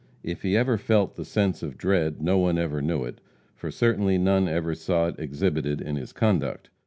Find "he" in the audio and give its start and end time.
0.41-0.57